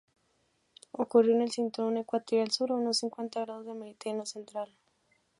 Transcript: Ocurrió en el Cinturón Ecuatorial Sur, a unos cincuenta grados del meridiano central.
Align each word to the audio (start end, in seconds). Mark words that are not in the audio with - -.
Ocurrió 0.93 1.35
en 1.35 1.43
el 1.43 1.51
Cinturón 1.51 1.95
Ecuatorial 1.97 2.49
Sur, 2.49 2.71
a 2.71 2.73
unos 2.73 2.97
cincuenta 2.97 3.41
grados 3.41 3.67
del 3.67 3.75
meridiano 3.75 4.25
central. 4.25 4.75